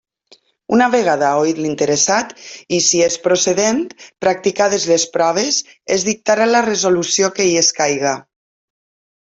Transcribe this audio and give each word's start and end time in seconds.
Una 0.77 0.85
vegada 0.93 1.27
oït 1.41 1.59
l'interessat 1.65 2.31
i, 2.39 2.79
si 2.87 3.03
és 3.09 3.19
procedent, 3.27 3.85
practicades 4.27 4.89
les 4.95 5.07
proves, 5.19 5.63
es 5.99 6.11
dictarà 6.11 6.51
la 6.55 6.67
resolució 6.73 7.35
que 7.39 7.51
hi 7.53 7.59
escaiga. 7.67 8.21